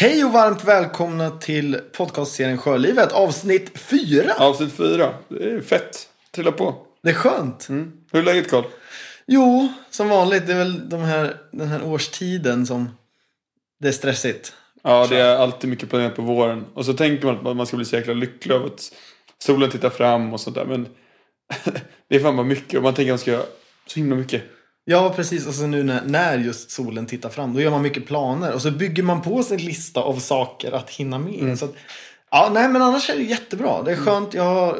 [0.00, 4.32] Hej och varmt välkomna till podcastserien Sjölivet, avsnitt 4.
[4.38, 5.14] Avsnitt fyra.
[5.28, 6.08] Det är fett.
[6.30, 6.86] Trilla på.
[7.02, 7.68] Det är skönt.
[7.68, 7.92] Mm.
[8.12, 8.64] Hur är läget Karl?
[9.26, 12.90] Jo, som vanligt, det är väl de här, den här årstiden som
[13.80, 14.52] det är stressigt.
[14.82, 16.64] Ja, det är alltid mycket planerat på våren.
[16.74, 18.92] Och så tänker man att man ska bli så jäkla lycklig av att
[19.38, 20.64] solen tittar fram och sånt där.
[20.64, 20.88] Men
[22.08, 23.46] det är fan bara mycket och man tänker att man ska göra
[23.86, 24.42] så himla mycket.
[24.90, 25.46] Ja, precis.
[25.46, 28.54] Alltså nu när, när just solen tittar fram, då gör man mycket planer.
[28.54, 31.58] Och så bygger man på sig en lista av saker att hinna med.
[31.58, 31.74] Så att,
[32.30, 33.82] ja, nej, men annars är det jättebra.
[33.82, 34.34] Det är skönt.
[34.34, 34.78] Jag har,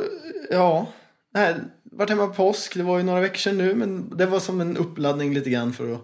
[0.50, 0.86] ja,
[1.34, 2.74] nej, varit hemma på påsk.
[2.74, 5.72] Det var ju några veckor sedan nu, men det var som en uppladdning lite grann
[5.72, 6.00] för att,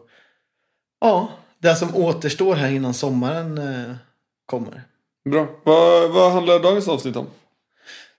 [1.01, 1.29] ja,
[1.59, 3.95] det som återstår här innan sommaren eh,
[4.47, 4.83] kommer.
[5.31, 5.47] Bra.
[5.65, 7.27] Vad, vad handlar dagens avsnitt om?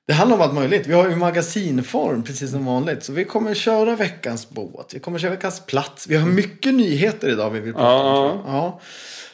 [0.08, 0.88] Det handlar om allt möjligt.
[0.88, 3.04] Vi har ju magasinform precis som vanligt.
[3.04, 4.92] Så vi kommer köra veckans båt.
[4.94, 6.08] Vi kommer köra veckans plats.
[6.08, 8.42] Vi har mycket nyheter idag vi vill prata om.
[8.46, 8.82] Ja.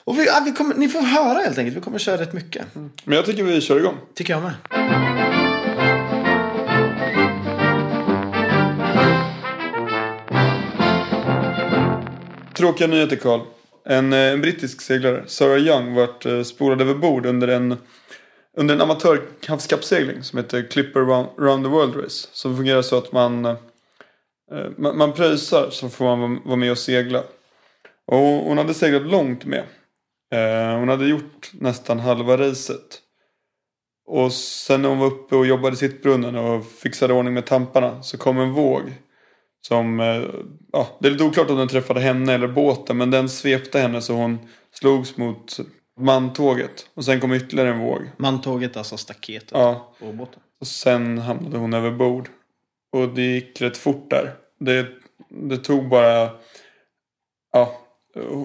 [0.03, 1.78] Och vi, ja, vi kommer, ni får höra helt enkelt.
[1.78, 2.66] Vi kommer köra rätt mycket.
[3.03, 3.95] Men jag tycker vi kör igång.
[4.16, 4.53] Tycker jag med.
[12.53, 13.41] Tråkiga nyheter Karl.
[13.85, 17.78] En, eh, en brittisk seglare, Sarah Young, vart eh, spolad över bord under en,
[18.57, 20.99] under en amatörhavskappsegling som heter Clipper
[21.39, 22.27] Round, the World Race.
[22.31, 23.55] Som fungerar så att man, eh,
[24.77, 27.23] man, man pröjsar så får man vara- med och segla.
[28.07, 29.63] Och hon hade seglat långt med.
[30.33, 33.02] Eh, hon hade gjort nästan halva racet.
[34.07, 38.03] Och sen när hon var uppe och jobbade i sittbrunnen och fixade ordning med tamparna
[38.03, 38.81] så kom en våg.
[39.67, 40.23] Som, eh,
[40.72, 44.02] ja, det är lite oklart om den träffade henne eller båten men den svepte henne
[44.02, 44.39] så hon
[44.73, 45.59] slogs mot
[46.00, 46.89] mantåget.
[46.94, 48.09] Och sen kom ytterligare en våg.
[48.17, 50.39] Mantåget, alltså staketet Ja, på båten.
[50.59, 52.29] och sen hamnade hon över bord.
[52.91, 54.34] Och det gick rätt fort där.
[54.59, 54.88] Det,
[55.29, 56.29] det tog bara,
[57.52, 57.78] ja,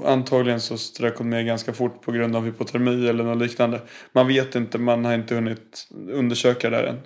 [0.04, 3.80] antagligen så strök hon med ganska fort på grund av hypotermi eller något liknande.
[4.12, 7.00] Man vet inte, man har inte hunnit undersöka det där än.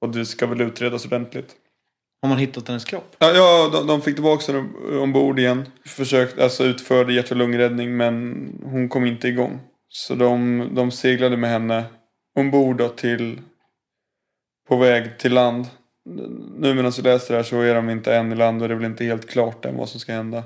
[0.00, 1.56] Och det ska väl utredas ordentligt.
[2.26, 3.16] Har man hittat hennes kropp?
[3.18, 5.68] Ja, ja de, de fick tillbaka henne ombord igen.
[5.84, 9.60] Försökte, alltså utförde hjärt och lungräddning men hon kom inte igång.
[9.88, 11.84] Så de, de seglade med henne
[12.38, 13.40] ombord då till
[14.68, 15.66] på väg till land.
[16.58, 18.74] Nu medan vi läser det här så är de inte än i land och det
[18.74, 20.44] är väl inte helt klart än vad som ska hända.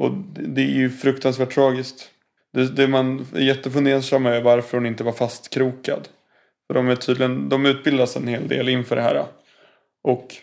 [0.00, 2.10] Och det, det är ju fruktansvärt tragiskt.
[2.52, 6.08] Det, det man är jättefundersam är varför hon inte var fastkrokad.
[6.66, 9.24] För de är tydligen, de utbildas en hel del inför det här.
[10.04, 10.34] Och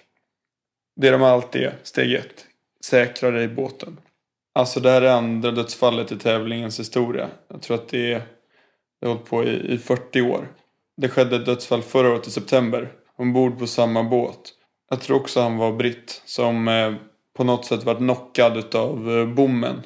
[0.95, 2.45] det de alltid är, steg ett,
[2.85, 3.97] säkra dig i båten.
[4.53, 7.29] Alltså det här är andra dödsfallet i tävlingens historia.
[7.47, 8.21] Jag tror att det är,
[9.01, 10.47] det har hållit på i, i 40 år.
[10.97, 12.91] Det skedde ett dödsfall förra året i september.
[13.17, 14.53] Ombord på samma båt.
[14.89, 16.21] Jag tror också han var britt.
[16.25, 16.93] Som eh,
[17.37, 19.81] på något sätt varit knockad utav eh, bommen.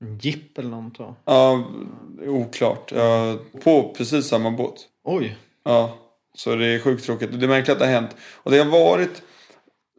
[0.00, 1.16] En Jipp eller något då?
[1.24, 1.64] Ja,
[2.26, 2.92] oklart.
[2.92, 4.88] Ja, på precis samma båt.
[5.04, 5.36] Oj.
[5.64, 5.98] Ja,
[6.34, 7.40] så det är sjukt tråkigt.
[7.40, 8.16] Det är märkligt att det har hänt.
[8.32, 9.22] Och det har varit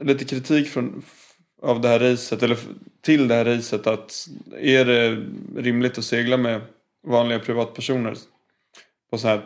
[0.01, 1.03] lite kritik från,
[1.61, 2.57] av det här racet, eller
[3.01, 4.27] till det här racet att
[4.59, 5.25] är det
[5.55, 6.61] rimligt att segla med
[7.07, 8.17] vanliga privatpersoner
[9.11, 9.45] på så här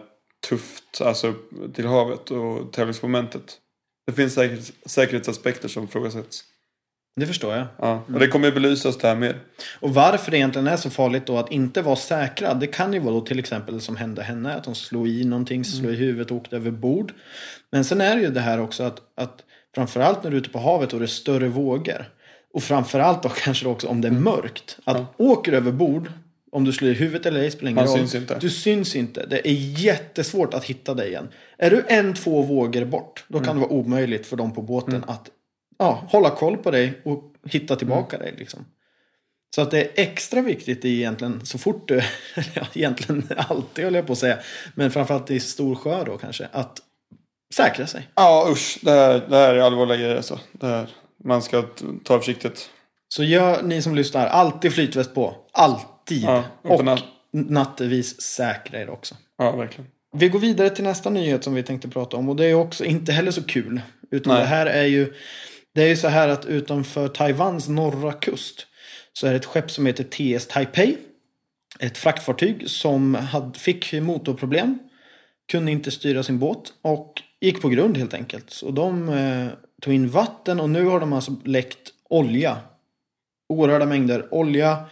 [0.50, 1.34] tufft, alltså
[1.74, 3.58] till havet och tävlingsmomentet.
[4.08, 6.44] Det finns säkerhets, säkerhetsaspekter som ifrågasätts.
[7.16, 7.68] Det förstår jag.
[7.78, 9.40] Ja, och det kommer ju belysas det här mer.
[9.80, 12.54] Och varför det egentligen är så farligt då att inte vara säkra.
[12.54, 14.56] Det kan ju vara då till exempel som hände henne.
[14.56, 17.14] Att hon slog i någonting, slog i huvudet och åkte över bord.
[17.72, 19.44] Men sen är det ju det här också att, att
[19.76, 22.10] framförallt när du är ute på havet och det är större vågor.
[22.54, 24.80] Och framförallt då kanske också om det är mörkt.
[24.84, 26.12] Att åker över bord.
[26.52, 27.98] Om du slår i huvudet eller ej spelar ingen roll.
[27.98, 28.40] syns inte.
[28.40, 29.26] Du syns inte.
[29.26, 31.28] Det är jättesvårt att hitta dig igen.
[31.58, 33.26] Är du en, två vågor bort.
[33.28, 35.30] Då kan det vara omöjligt för dem på båten att
[35.78, 38.34] ja, hålla koll på dig och hitta tillbaka dig.
[38.38, 38.66] Liksom.
[39.56, 41.96] Så att det är extra viktigt i egentligen så fort du,
[42.54, 44.40] ja, egentligen alltid höll jag på att säga,
[44.76, 46.80] men framförallt i stor sjö då kanske, att
[47.54, 48.08] säkra sig.
[48.16, 50.40] Ja usch, det här, det här är allvarliga grejer alltså.
[50.52, 50.88] Det här,
[51.24, 51.64] man ska
[52.04, 52.70] ta försiktigt.
[53.08, 55.36] Så gör ni som lyssnar, alltid flytväst på.
[55.52, 56.24] Alltid.
[56.24, 59.16] Ja, och och på natt- nattevis säkra er också.
[59.38, 59.88] Ja, verkligen.
[60.14, 62.86] Vi går vidare till nästa nyhet som vi tänkte prata om och det är också
[62.86, 63.82] inte heller så kul.
[64.12, 64.42] Utan Nej.
[64.42, 65.14] det här är ju
[65.76, 68.68] Det är ju så här att utanför Taiwans norra kust
[69.14, 70.98] så är det ett skepp som heter TS Taipei.
[71.80, 74.80] Ett fraktfartyg som hade, fick motorproblem.
[75.52, 78.50] Kunde inte styra sin båt och gick på grund helt enkelt.
[78.50, 79.48] Så de eh,
[79.82, 82.58] tog in vatten och nu har de alltså läckt olja.
[83.50, 84.86] Oerhörda mängder olja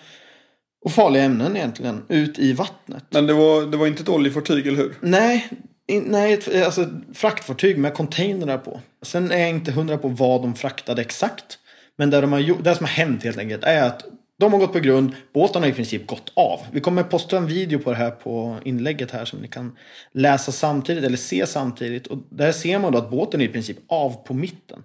[0.85, 3.03] och farliga ämnen egentligen ut i vattnet.
[3.09, 4.95] Men det var, det var inte ett oljefartyg, eller hur?
[5.01, 5.49] Nej,
[5.87, 8.81] in, nej ett, alltså fraktfartyg med containrar på.
[9.01, 11.59] Sen är jag inte hundra på vad de fraktade exakt.
[11.95, 14.05] Men det, de har det som har hänt helt enkelt är att
[14.39, 16.59] de har gått på grund, båten har i princip gått av.
[16.71, 19.77] Vi kommer posta en video på det här på inlägget här som ni kan
[20.11, 22.07] läsa samtidigt eller se samtidigt.
[22.07, 24.83] Och där ser man då att båten är i princip av på mitten.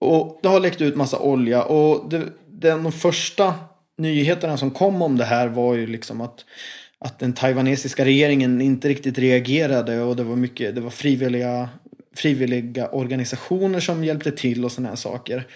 [0.00, 3.54] Och det har läckt ut massa olja och det, den, de första
[3.98, 6.44] nyheterna som kom om det här var ju liksom att
[7.04, 11.68] att den taiwanesiska regeringen inte riktigt reagerade och det var mycket, det var frivilliga,
[12.16, 15.46] frivilliga organisationer som hjälpte till och sådana här saker.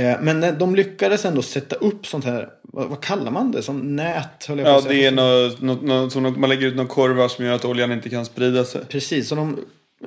[0.00, 3.62] Eh, men de lyckades ändå sätta upp sånt här, vad, vad kallar man det?
[3.62, 4.44] Som nät?
[4.48, 4.94] Höll jag Ja, på att säga.
[4.94, 7.92] det är något, något, något, som man lägger ut några korvar som gör att oljan
[7.92, 8.84] inte kan sprida sig.
[8.88, 9.58] Precis, så de,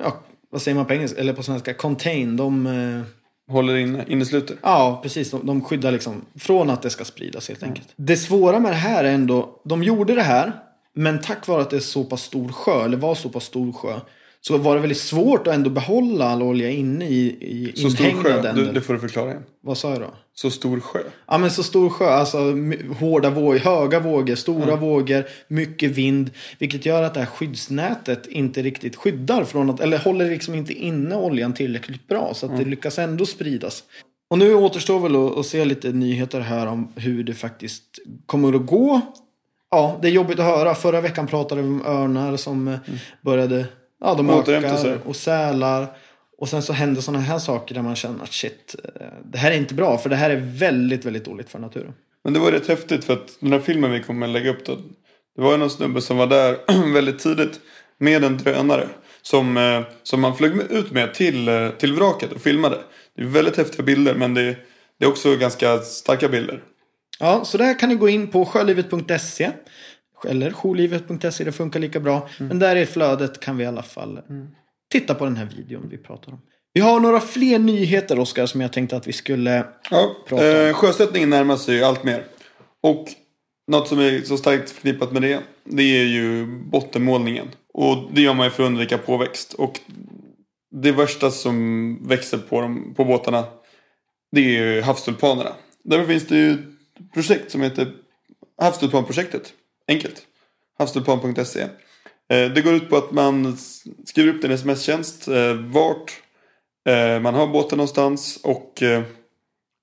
[0.02, 0.20] ja,
[0.50, 4.56] vad säger man på engelska, eller på svenska, contain, de, eh, Håller inne, innesluter.
[4.62, 7.88] ja precis, de, de skyddar liksom från att det ska spridas helt enkelt.
[7.96, 10.52] Det svåra med det här är ändå, de gjorde det här,
[10.94, 13.72] men tack vare att det är så pass stor sjö, eller var så pass stor
[13.72, 14.00] sjö,
[14.40, 18.22] så var det väldigt svårt att ändå behålla all olja inne i, i Så stor
[18.22, 19.42] sjö, du, det får du förklara igen.
[19.60, 20.10] Vad sa jag då?
[20.34, 21.00] Så stor sjö.
[21.26, 22.38] Ja men så stor sjö, alltså
[23.00, 26.30] hårda vågor, höga vågor, stora vågor, mycket vind.
[26.58, 30.72] Vilket gör att det här skyddsnätet inte riktigt skyddar från att, eller håller liksom inte
[30.72, 32.34] inne oljan tillräckligt bra.
[32.34, 33.84] Så att det lyckas ändå spridas.
[34.30, 37.84] Och nu återstår väl att, att se lite nyheter här om hur det faktiskt
[38.26, 39.00] kommer att gå.
[39.70, 40.74] Ja, det är jobbigt att höra.
[40.74, 42.78] Förra veckan pratade vi om örnar som eh,
[43.20, 43.66] började,
[44.00, 44.96] ja de Återhämta sig.
[45.04, 45.86] och sälar.
[46.38, 49.50] Och sen så händer sådana här saker där man känner att shit, eh, det här
[49.50, 49.98] är inte bra.
[49.98, 51.92] För det här är väldigt, väldigt dåligt för naturen.
[52.24, 54.76] Men det var rätt häftigt för att den här filmen vi kommer lägga upp då.
[55.36, 56.56] Det var ju någon snubbe som var där
[56.94, 57.60] väldigt tidigt
[57.98, 58.88] med en drönare.
[59.22, 62.78] Som, eh, som man flög ut med till, eh, till vraket och filmade.
[63.16, 64.56] Det är väldigt häftiga bilder men det,
[64.98, 66.62] det är också ganska starka bilder.
[67.18, 69.50] Ja, så där kan ni gå in på sjölivet.se.
[70.28, 72.28] Eller jourlivet.se, det funkar lika bra.
[72.38, 74.22] Men där i flödet kan vi i alla fall eh,
[74.92, 76.40] titta på den här videon vi pratar om.
[76.72, 79.66] Vi har några fler nyheter, Oskar, som jag tänkte att vi skulle...
[79.90, 80.66] Ja, Prata om.
[80.66, 82.24] eh, sjösättningen närmar sig ju allt mer.
[82.82, 83.06] Och
[83.70, 87.48] något som är så starkt förknippat med det, det är ju bottenmålningen.
[87.74, 89.52] Och det gör man ju för att undvika påväxt.
[89.52, 89.80] Och
[90.70, 93.44] det värsta som växer på, dem, på båtarna,
[94.32, 95.52] det är ju havstulpanerna.
[95.84, 97.92] Därför finns det ju ett projekt som heter
[98.62, 99.52] Havstulpanprojektet.
[99.90, 100.26] Enkelt.
[100.78, 101.60] Havstulpan.se.
[101.60, 101.68] Eh,
[102.28, 103.56] det går ut på att man
[104.04, 106.22] skriver upp en sms-tjänst eh, vart
[106.88, 108.82] eh, man har båten någonstans och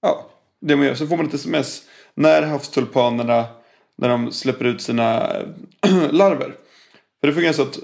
[0.01, 0.29] Ja,
[0.61, 0.95] det man gör.
[0.95, 1.83] Så får man ett sms
[2.13, 3.45] när havstulpanerna
[3.97, 5.29] när de släpper ut sina
[6.11, 6.55] larver.
[7.19, 7.79] För det fungerar så att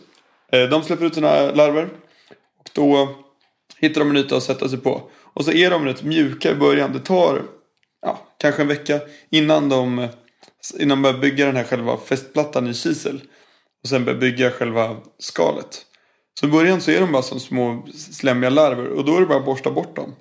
[0.70, 1.90] de släpper ut sina larver
[2.60, 3.16] och då
[3.80, 5.02] hittar de en yta att sätta sig på.
[5.14, 6.94] Och så är de rätt mjuka i början.
[6.94, 7.42] Det tar
[8.02, 9.00] ja, kanske en vecka
[9.30, 10.08] innan de,
[10.80, 13.21] innan man börjar bygga den här själva fästplattan i kisel.
[13.83, 15.86] Och sen börjar bygga själva skalet.
[16.39, 19.25] Så i början så är de bara som små slemmiga larver och då är det
[19.25, 20.15] bara att borsta bort dem.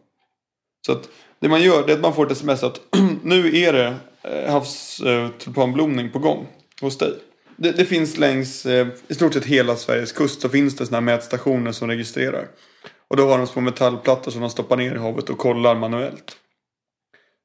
[0.86, 1.08] Så att
[1.40, 2.80] det man gör det är att man får ett sms att
[3.22, 6.46] nu är det eh, havstulpanblomning på gång
[6.80, 7.14] hos dig.
[7.56, 11.10] Det, det finns längs eh, i stort sett hela Sveriges kust så finns det sådana
[11.10, 12.48] här mätstationer som registrerar.
[13.08, 16.36] Och då har de små metallplattor som de stoppar ner i havet och kollar manuellt.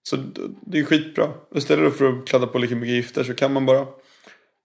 [0.10, 0.18] Så
[0.62, 1.28] det är skitbra.
[1.56, 3.86] Istället för att kladda på lika mycket gifter så kan man bara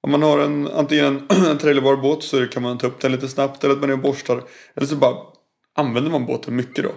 [0.00, 3.12] om man har en, antingen en, en trailerbar båt så kan man ta upp den
[3.12, 4.42] lite snabbt eller att man är och borstar.
[4.74, 5.16] Eller så bara
[5.74, 6.90] använder man båten mycket då.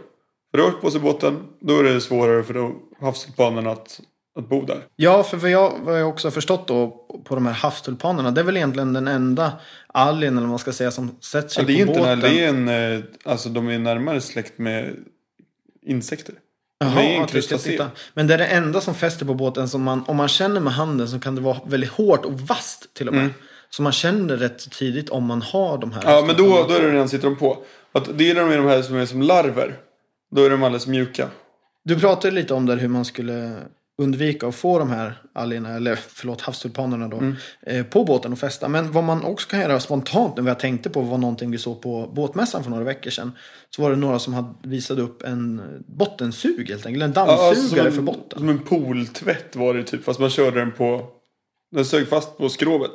[0.57, 3.99] Rör på sig båten, då är det svårare för havstulpanerna att,
[4.39, 4.85] att bo där.
[4.95, 8.31] Ja, för vad jag, vad jag också har förstått då på de här havstulpanerna.
[8.31, 9.53] Det är väl egentligen den enda
[9.87, 12.11] algen, eller vad man ska säga, som sätter sig Ja, det är på båten.
[12.11, 14.95] en, det är en, eh, alltså de är närmare släkt med
[15.81, 16.35] insekter.
[16.85, 17.87] Jaha, att vi ska.
[18.13, 20.73] Men det är det enda som fäster på båten som man, om man känner med
[20.73, 23.29] handen så kan det vara väldigt hårt och vasst till och med.
[23.69, 26.01] Så man känner rätt tidigt om man har de här.
[26.01, 26.13] Mm.
[26.13, 27.57] Ja, men då, då är det redan sitter de på.
[27.91, 29.79] Att det är de de här som är som larver.
[30.35, 31.29] Då är de alldeles mjuka.
[31.83, 33.55] Du pratade lite om där hur man skulle
[33.97, 37.35] undvika att få de här algerna, eller förlåt havstulpanerna då, Mm.
[37.61, 38.67] eh, på båten och fästa.
[38.67, 41.81] Men vad man också kan göra spontant, vad jag tänkte på var någonting vi såg
[41.81, 43.31] på båtmässan för några veckor sedan.
[43.75, 47.61] Så var det några som hade visat upp en bottensug helt enkelt, en Ja, alltså
[47.61, 48.39] dammsugare för en, botten.
[48.39, 50.03] Som en pooltvätt var det typ.
[50.03, 51.05] Fast man körde den på...
[51.71, 52.91] Den sög fast på skrovet.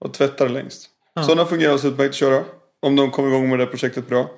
[0.00, 0.88] Och tvättade längst.
[1.26, 2.44] Sådana fungerar alltså utmärkt att köra.
[2.82, 4.30] Om de kommer igång med det projektet bra.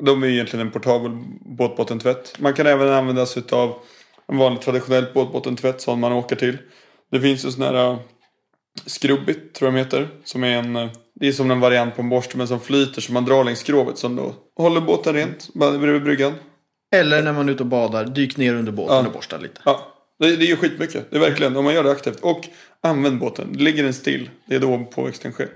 [0.00, 1.10] De är egentligen en portabel
[1.58, 2.34] båtbottentvätt.
[2.38, 3.74] Man kan även använda sig av
[4.28, 6.58] en vanlig traditionell båtbottentvätt som man åker till.
[7.10, 7.98] Det finns ju sådana här äh,
[8.86, 10.08] skrubbit tror jag de heter.
[10.24, 13.00] Som är en, äh, det är som en variant på en borste men som flyter
[13.00, 16.32] så man drar längs skrovet som då håller båten rent bredvid bryggan.
[16.94, 19.06] Eller när man är ute och badar, dyk ner under båten Ja.
[19.06, 19.60] och borsta lite.
[19.64, 21.10] Ja, det, det är ju skitmycket.
[21.10, 22.20] Det är verkligen, om man gör det aktivt.
[22.20, 22.48] Och
[22.80, 23.48] använd båten.
[23.58, 25.48] Ligger den still, det är då påväxten sker.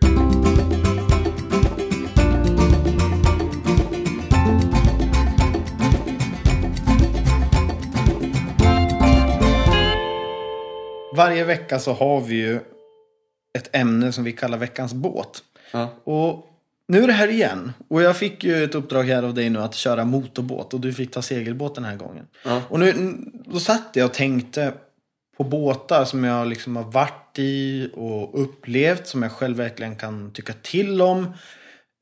[11.17, 12.61] Varje vecka så har vi ju
[13.57, 15.43] ett ämne som vi kallar veckans båt.
[15.73, 15.89] Ja.
[16.05, 16.47] Och
[16.89, 17.73] nu är det här igen.
[17.89, 20.75] Och jag fick ju ett uppdrag här av dig nu att köra motorbåt.
[20.75, 22.27] Och du fick ta segelbåt den här gången.
[22.45, 22.63] Ja.
[22.69, 24.73] Och nu, då satt jag och tänkte
[25.37, 29.07] på båtar som jag liksom har varit i och upplevt.
[29.07, 31.25] Som jag själv verkligen kan tycka till om.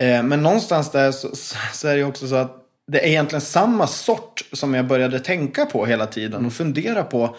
[0.03, 1.29] Eh, men någonstans där så,
[1.73, 5.67] så är det också så att det är egentligen samma sort som jag började tänka
[5.67, 6.47] på hela tiden.
[6.47, 7.37] Och fundera på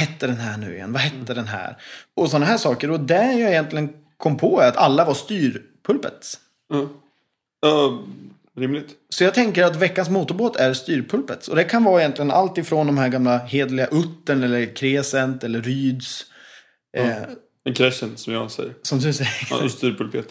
[0.00, 0.92] vad hette den här nu igen?
[0.92, 1.76] Vad hette den här?
[2.16, 2.90] Och sådana här saker.
[2.90, 6.38] Och det jag egentligen kom på är att alla var styrpulpets.
[6.68, 6.88] Ja.
[7.60, 8.02] ja,
[8.56, 8.88] rimligt.
[9.08, 11.48] Så jag tänker att veckans motorbåt är styrpulpets.
[11.48, 15.62] Och det kan vara egentligen allt ifrån de här gamla hedliga Uttern eller Crescent eller
[15.62, 16.24] Ryds.
[16.96, 17.22] Eh,
[17.64, 18.74] En crescent som jag säger.
[18.82, 19.46] som du säger.
[19.50, 20.26] Ja, styrpulpet.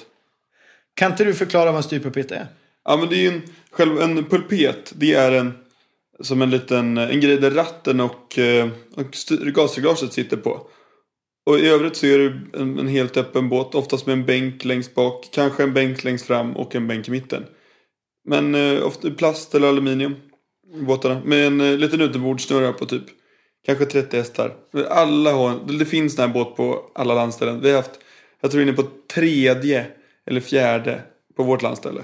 [0.96, 2.48] Kan inte du förklara vad en styrpulpet är?
[2.86, 3.42] Ja men det är ju en,
[3.72, 4.94] själv, en pulpet.
[4.96, 5.54] Det är en,
[6.20, 9.06] som en liten, en grej där ratten och, eh, och
[9.54, 10.68] gasreglaget sitter på.
[11.46, 13.76] Och i övrigt så är det en, en helt öppen båt.
[13.76, 15.30] Oftast med en bänk längst bak.
[15.34, 17.46] Kanske en bänk längst fram och en bänk i mitten.
[18.26, 20.16] Men eh, ofta plast eller aluminium.
[20.88, 21.22] Båtarna.
[21.26, 23.04] Med en eh, liten utombordssnurra på typ.
[23.66, 24.54] Kanske 30 hästar.
[24.90, 27.62] Alla har, det finns den här båt på alla landställen.
[27.62, 28.00] Vi har haft,
[28.42, 29.86] jag tror inne på tredje
[30.26, 31.02] eller fjärde
[31.36, 32.02] på vårt landställe.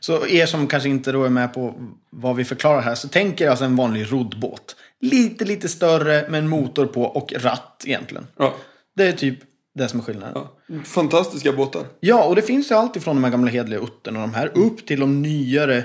[0.00, 1.74] Så er som kanske inte då är med på
[2.10, 2.94] vad vi förklarar här.
[2.94, 4.76] Så tänk er alltså en vanlig roddbåt.
[5.00, 8.26] Lite, lite större med en motor på och ratt egentligen.
[8.38, 8.54] Ja.
[8.96, 9.38] Det är typ
[9.74, 10.32] det som är skillnaden.
[10.34, 10.52] Ja.
[10.66, 10.82] ja.
[10.84, 11.84] Fantastiska båtar.
[12.24, 14.86] och det finns ju allt ifrån de här gamla hedliga Uttern och de här upp
[14.86, 15.84] till de nyare.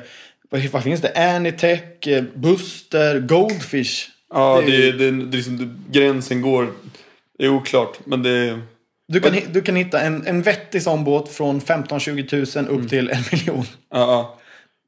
[0.50, 1.36] Vad, finns det?
[1.36, 4.10] Anitech, eh, Buster, Goldfish.
[4.34, 6.72] Ja, Det det, är det, det, är liksom, gränsen går,
[7.40, 8.00] är oklart.
[8.06, 8.62] Men det är,
[9.12, 13.10] Du kan, du kan hitta en, en vettig sån båt från 15-20 000 upp till
[13.10, 13.66] en miljon.
[13.90, 14.38] ja, ja.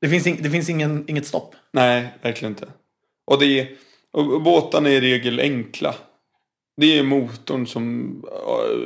[0.02, 1.56] Det finns, ing, det finns ingen, inget stopp.
[1.74, 2.68] Nej, verkligen inte.
[3.32, 3.68] Och, det är,
[4.12, 5.96] och båtarna är i regel enkla.
[6.78, 8.16] Det är motorn som,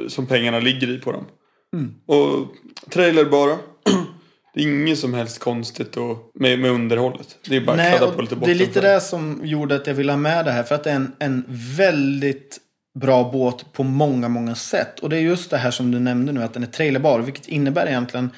[0.08, 1.26] som pengarna ligger i på dem.
[2.06, 2.48] Och
[2.90, 3.58] trailer bara.
[4.54, 7.38] Det är inget som helst konstigt och, med, med underhållet.
[7.50, 9.94] Det är bara Nej, kladda på lite det är lite det som gjorde att jag
[9.94, 10.64] ville ha med det här.
[10.64, 11.46] För att det är en, en
[11.78, 12.60] väldigt
[13.00, 15.00] bra båt på många, många sätt.
[15.00, 17.20] Och det är just det här som du nämnde nu, att den är trailerbar.
[17.20, 18.30] Vilket innebär egentligen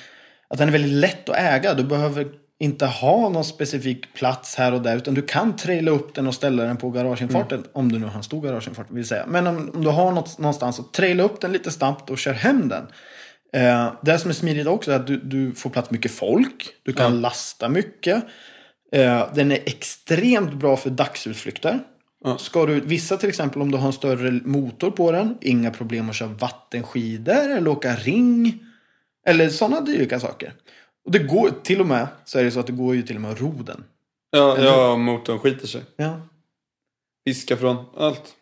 [0.48, 1.74] att den är väldigt lätt att äga.
[1.74, 2.28] Du behöver
[2.60, 4.98] inte ha någon specifik plats här och där.
[4.98, 7.63] Utan du kan traila upp den och ställa den på garageinfarten.
[7.74, 9.25] Om du nu har en stor garageinfart vill säga.
[9.28, 12.34] Men om, om du har något, någonstans att traila upp den lite snabbt och kör
[12.34, 12.88] hem den.
[13.54, 16.66] Eh, det som är smidigt också är att du, du får plats mycket folk.
[16.84, 18.24] Du kan lasta mycket.
[18.92, 21.80] Eh, den är extremt bra för dagsutflykter.
[22.23, 22.38] Ja.
[22.38, 25.38] Ska du, vissa till exempel om du har en större motor på den.
[25.41, 28.63] Inga problem att köra vattenskidor eller åka ring.
[29.25, 30.53] Eller sådana dylika saker.
[31.05, 33.15] Och det går till och med så är det så att det går ju till
[33.15, 33.83] och med att ro den.
[34.31, 35.81] Ja, ja, motorn skiter sig.
[35.95, 36.21] Ja.
[37.27, 38.35] Fiska från allt.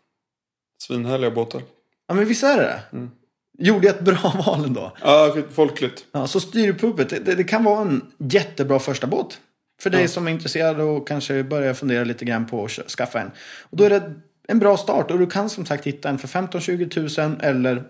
[0.82, 1.62] Svinhärliga båtar.
[2.08, 2.98] ja, men visst är det det?
[2.98, 3.12] Mm.
[3.60, 4.92] Gjorde jag ett bra val ändå?
[5.02, 6.06] Ja, folkligt.
[6.12, 9.40] Ja, så styrpuppet, det, det, det kan vara en jättebra första båt.
[9.82, 13.32] För dig som är intresserad och kanske börjar fundera lite grann på att skaffa en.
[13.62, 14.14] Och då är det
[14.48, 17.84] en bra start och du kan som sagt hitta en för 15-20 000 eller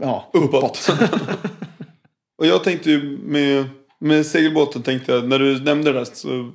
[0.00, 0.88] ja, uppåt.
[2.38, 3.64] Och jag tänkte ju med,
[3.98, 6.52] med segelbåten tänkte jag, när du nämnde det så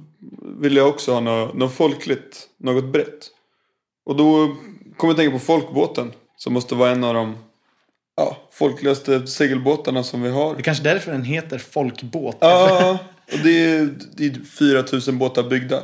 [0.59, 3.27] ville jag också ha något, något folkligt, något brett.
[4.05, 4.55] Och då
[4.97, 6.11] kom jag att tänka på folkbåten.
[6.37, 7.37] Som måste vara en av de
[8.17, 10.53] ja, folkligaste segelbåtarna som vi har.
[10.53, 12.37] Det är kanske därför den heter folkbåt.
[12.39, 12.97] Ja,
[13.45, 15.83] det är, det är 4000 båtar byggda.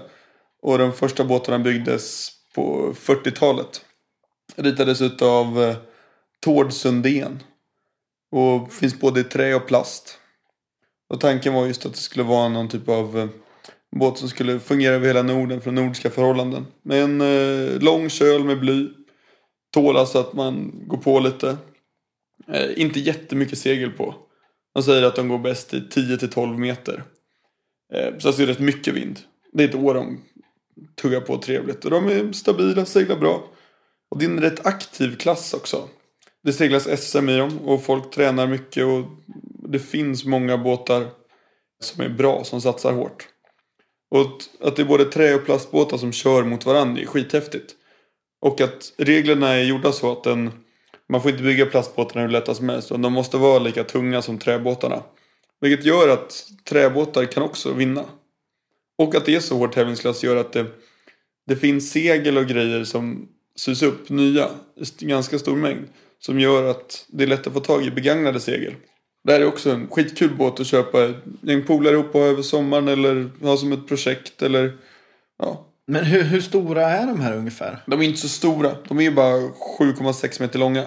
[0.62, 3.86] Och de första båtarna byggdes på 40-talet.
[4.56, 5.75] Ritades utav eh,
[6.39, 7.44] Tord Sundén.
[8.32, 10.18] Och finns både i trä och plast.
[11.10, 13.30] Och tanken var just att det skulle vara någon typ av eh,
[13.96, 16.65] båt som skulle fungera över hela Norden för nordiska förhållanden.
[16.84, 18.88] Med en eh, lång köl med bly.
[19.74, 21.58] Tåla så alltså att man går på lite.
[22.48, 24.15] Eh, inte jättemycket segel på.
[24.74, 27.03] De säger att de går bäst i 10-12 meter.
[27.96, 29.20] Eh, så så det är rätt mycket vind.
[29.54, 30.22] Det är ett år de
[31.02, 31.86] tuggar på trevligt.
[31.86, 33.44] Och de är stabila, seglar bra.
[34.12, 35.88] Och det är en rätt aktiv klass också.
[36.44, 39.04] Det seglas SM i dem och folk tränar mycket och
[39.70, 41.08] det finns många båtar
[41.84, 43.28] som är bra, som satsar hårt.
[44.12, 47.76] Och att- att det är både trä och plastbåtar som kör mot varandra är skithäftigt.
[48.42, 50.52] Och att reglerna är gjorda så att den,
[51.10, 52.92] man får inte bygga plastbåtarna hur lätta som helst.
[52.92, 55.04] utan De måste vara lika tunga som träbåtarna.
[55.62, 58.06] Vilket gör att träbåtar kan också vinna.
[58.98, 60.65] Och att det är så hård tävlingsklass gör att det,
[61.48, 64.50] det finns segel och grejer som sys upp nya
[65.00, 65.88] i ganska stor mängd.
[66.20, 68.74] Som gör att det är lätt att få tag i begagnade segel.
[69.24, 72.27] Det här är också en skitkul båt att köpa ett gäng polare ihop och ha
[72.27, 74.77] över sommaren eller ha som ett projekt eller
[75.39, 75.68] ja.
[75.88, 77.84] Men hur, hur stora är de här ungefär?
[77.88, 78.75] De är inte så stora.
[78.88, 79.38] De är ju bara
[79.80, 80.86] 7,6 meter långa.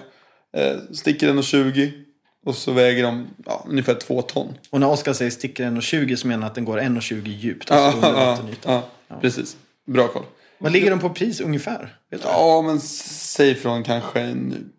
[0.56, 2.03] Eh, sticker 1,20
[2.44, 4.54] och så väger de ja, ungefär 2 ton.
[4.70, 7.70] Och när Oskar säger sticker 1,20 så menar han att den går 1,20 djupt.
[7.70, 8.82] Ja, Alltså under ja, vattenytan.
[9.08, 9.56] ja, precis.
[9.86, 10.24] Bra koll.
[10.58, 11.96] Vad ligger de på pris ungefär?
[12.22, 14.70] Ja, men säg från kanske en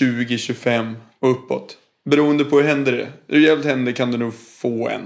[0.00, 1.76] 20-25 och uppåt.
[2.10, 3.08] Beroende på hur händer det.
[3.28, 5.02] Hur jävligt händer kan du nog få en.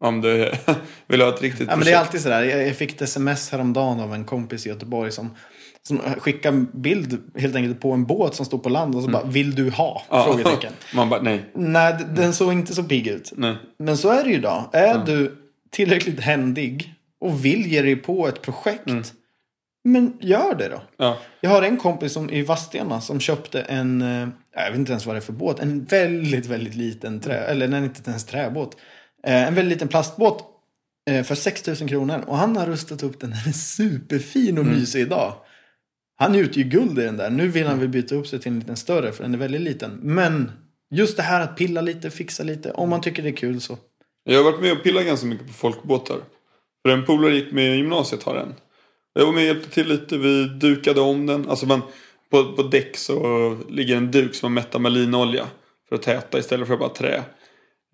[0.00, 0.52] Om du
[1.06, 2.42] vill ha ett riktigt Ja, men det är alltid sådär.
[2.42, 5.30] Jag jag fick ett sms häromdagen av en kompis i Göteborg som,
[5.88, 9.10] som skickade en bild helt enkelt på en båt som stod på land och så
[9.10, 10.02] bara Vill du ha?
[10.10, 10.24] Ja.
[10.24, 10.72] Frågetecken.
[10.94, 11.50] Man bara nej.
[11.54, 13.32] Nej, den såg inte så pigg ut.
[13.36, 13.56] nej.
[13.78, 14.64] Men så är det ju idag.
[14.72, 15.36] Är du
[15.70, 19.14] tillräckligt händig och vill ge dig på ett projekt.
[19.84, 20.82] Men gör det då.
[20.96, 21.18] Ja.
[21.40, 25.06] Jag har en kompis som, i Vadstena som köpte en, eh, jag vet inte ens
[25.06, 28.76] vad det är för båt, en väldigt, väldigt liten trä, eller nej, inte ens träbåt.
[29.26, 30.44] Eh, En väldigt liten plastbåt
[31.10, 32.24] eh, för 6000 kronor.
[32.26, 33.30] Och han har rustat upp den.
[33.30, 35.32] Den är superfin och mysig idag.
[36.20, 37.30] Han njuter ju guld i den där.
[37.30, 39.60] Nu vill han väl byta upp sig till en liten större för den är väldigt
[39.60, 39.98] liten.
[40.02, 40.52] Men
[40.90, 42.70] just det här att pilla lite, fixa lite.
[42.70, 43.78] Om man tycker det är kul så.
[44.24, 46.18] Jag har varit med och pillat ganska mycket på folkbåtar.
[46.82, 48.54] För en polare gick med i gymnasiet har en.
[49.14, 50.18] Jag var med och hjälpte till lite.
[50.18, 51.48] Vi dukade om den.
[51.48, 51.82] Alltså man,
[52.30, 55.46] på, på däck så ligger en duk som man mättar med linolja.
[55.88, 57.22] För att täta istället för bara trä.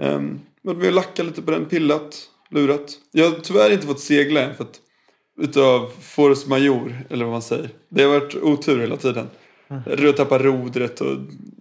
[0.02, 2.93] Um, men vi har lackat lite på den, pillat, lurat.
[3.12, 4.54] Jag har tyvärr inte fått segla än.
[4.54, 4.81] För att,
[5.38, 7.70] utav force major, eller vad man säger.
[7.88, 9.28] Det har varit otur hela tiden.
[9.86, 11.16] Jag tappade rodret och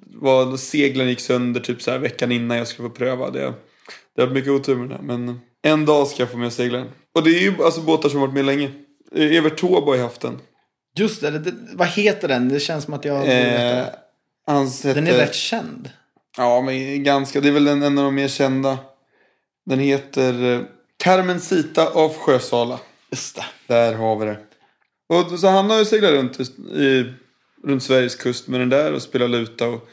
[0.05, 3.29] var, seglen gick sönder typ så här veckan innan jag skulle få pröva.
[3.29, 3.39] Det,
[4.15, 4.95] det har varit mycket otur med det.
[4.95, 6.87] här, Men en dag ska jag få med den.
[7.15, 8.71] Och det är ju alltså båtar som varit med länge.
[9.15, 10.39] Evert Taube har ju haft den.
[10.95, 12.49] Just det, det, vad heter den?
[12.49, 13.27] Det känns som att jag...
[13.27, 13.85] Eh,
[14.47, 14.99] hans hette...
[14.99, 15.89] den är rätt känd.
[16.37, 17.41] Ja, men ganska.
[17.41, 18.77] Det är väl en, en av de mer kända.
[19.65, 20.61] Den heter eh,
[20.97, 22.79] Carmencita av Sjösala.
[23.13, 23.45] Just det.
[23.67, 24.37] Där har vi det.
[25.09, 26.39] Och så han har ju seglat runt
[26.71, 27.13] i,
[27.63, 29.87] runt Sveriges kust med den där och spelat luta och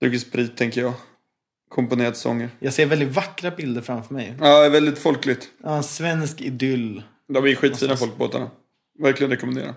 [0.00, 0.92] druckit sprit tänker jag.
[1.68, 2.50] Komponerat sånger.
[2.58, 4.34] Jag ser väldigt vackra bilder framför mig.
[4.40, 5.48] Ja, det är väldigt folkligt.
[5.62, 7.02] Ja, en svensk idyll.
[7.28, 8.50] De är skitfina folkbåtarna.
[8.98, 9.74] Verkligen rekommendera.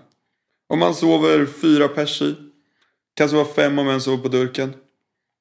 [0.68, 2.34] Om man sover fyra pers i.
[3.16, 4.74] Kan sova fem om en sover på durken.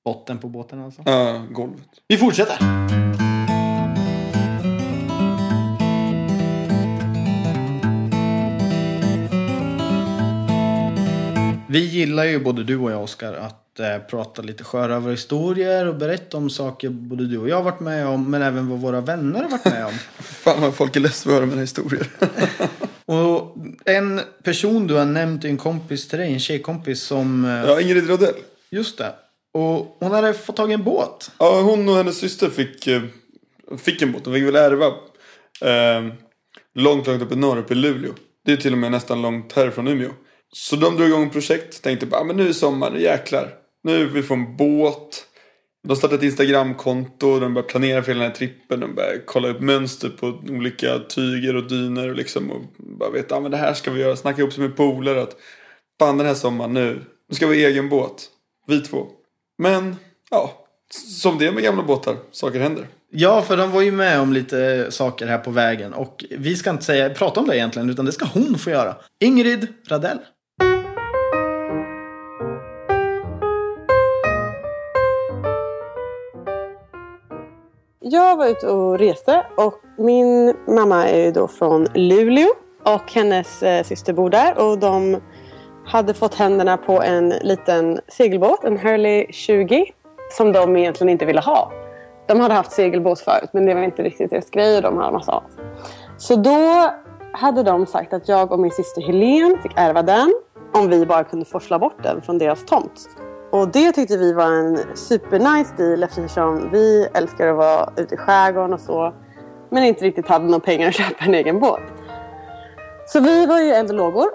[0.06, 1.02] Botten på båten alltså.
[1.06, 1.90] Ja, golvet.
[2.08, 2.58] Vi fortsätter.
[11.78, 16.38] Vi gillar ju både du och jag Oskar att eh, prata lite sjörövarhistorier och berätta
[16.38, 19.44] om saker både du och jag har varit med om men även vad våra vänner
[19.44, 19.92] har varit med om.
[20.20, 22.08] Fan vad folk är less för mina historier.
[23.06, 27.46] och en person du har nämnt är en kompis till dig, en tjejkompis som...
[27.46, 28.36] Eh, ja, Ingrid Rodell.
[28.70, 29.14] Just det.
[29.54, 31.32] Och hon hade fått tag i en båt.
[31.38, 33.02] Ja, hon och hennes syster fick, eh,
[33.78, 34.24] fick en båt.
[34.24, 34.86] De fick väl ärva.
[35.62, 36.14] Eh,
[36.76, 38.12] långt, långt uppe i norr, uppe i Luleå.
[38.46, 40.10] Det är till och med nästan långt härifrån Umeå.
[40.54, 41.84] Så de drog igång ett projekt.
[41.84, 43.54] Tänkte bara, ah, men nu är sommar, nu jäklar.
[43.84, 45.26] Nu vill vi få en båt.
[45.88, 47.40] De startade ett Instagramkonto.
[47.40, 48.80] De började planera för hela den här trippen.
[48.80, 52.10] De började kolla upp mönster på olika tyger och dyner.
[52.10, 54.16] Och, liksom, och bara veta, ja men det här ska vi göra.
[54.16, 55.22] Snacka ihop sig med polare.
[55.22, 55.36] Att,
[56.00, 57.02] fan den här sommaren nu.
[57.30, 58.30] Nu ska vi ha egen båt.
[58.68, 59.08] Vi två.
[59.58, 59.96] Men,
[60.30, 60.64] ja.
[61.22, 62.18] Som det är med gamla båtar.
[62.32, 62.88] Saker händer.
[63.10, 65.94] Ja, för de var ju med om lite saker här på vägen.
[65.94, 68.96] Och vi ska inte säga, prata om det egentligen, utan det ska hon få göra.
[69.20, 70.18] Ingrid Radell.
[78.10, 82.48] Jag var ute och reste och min mamma är ju då från Luleå
[82.84, 85.22] och hennes eh, syster bor där och de
[85.86, 89.86] hade fått händerna på en liten segelbåt, en Hurley 20
[90.32, 91.72] som de egentligen inte ville ha.
[92.28, 95.12] De hade haft segelbåt förut men det var inte riktigt deras grej och de hade
[95.12, 95.52] massa annat.
[96.18, 96.92] Så då
[97.32, 100.34] hade de sagt att jag och min syster Helene fick ärva den
[100.74, 103.10] om vi bara kunde forsla bort den från deras tomt.
[103.52, 108.18] Och det tyckte vi var en supernice deal eftersom vi älskar att vara ute i
[108.18, 109.14] skärgården och så.
[109.70, 111.82] Men inte riktigt hade några pengar att köpa en egen båt.
[113.08, 114.28] Så vi var ju eld lågor.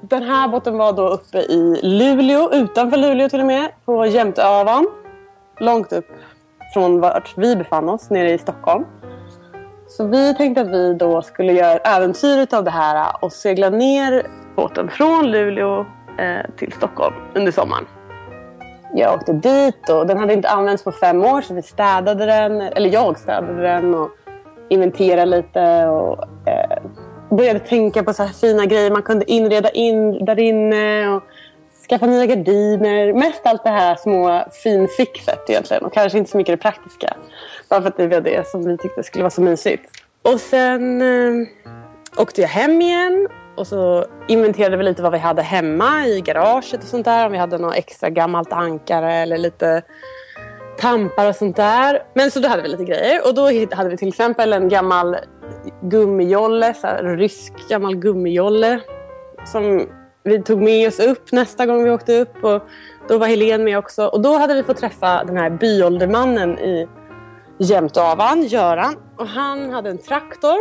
[0.00, 4.86] Den här båten var då uppe i Luleå, utanför Luleå till och med, på Jämtöavan.
[5.58, 6.08] Långt upp
[6.74, 8.84] från vart vi befann oss, nere i Stockholm.
[9.88, 14.26] Så vi tänkte att vi då skulle göra äventyret av det här och segla ner
[14.56, 15.86] båten från Luleå
[16.18, 17.84] eh, till Stockholm under sommaren.
[18.96, 22.60] Jag åkte dit och den hade inte använts på fem år så vi städade den,
[22.60, 24.10] eller jag städade den och
[24.68, 26.82] inventerade lite och eh,
[27.30, 31.22] började tänka på så här fina grejer man kunde inreda in där inne och
[31.88, 33.12] skaffa nya gardiner.
[33.12, 37.16] Mest allt det här små finfixet egentligen och kanske inte så mycket det praktiska.
[37.68, 39.90] Bara för att det var det som vi tyckte skulle vara så mysigt.
[40.22, 41.48] Och sen eh,
[42.16, 46.82] åkte jag hem igen och så inventerade vi lite vad vi hade hemma i garaget
[46.82, 47.26] och sånt där.
[47.26, 49.82] Om vi hade något extra gammalt ankare eller lite
[50.78, 52.02] tampar och sånt där.
[52.14, 53.42] Men så då hade vi lite grejer och då
[53.74, 55.16] hade vi till exempel en gammal
[55.82, 58.80] gummijolle, så här, rysk gammal gummijolle
[59.46, 59.88] som
[60.22, 62.44] vi tog med oss upp nästa gång vi åkte upp.
[62.44, 62.62] Och
[63.08, 64.06] då var Helen med också.
[64.06, 66.88] Och då hade vi fått träffa den här byåldermannen i
[67.58, 68.96] Jämtavan, Göran.
[69.16, 70.56] Och han hade en traktor.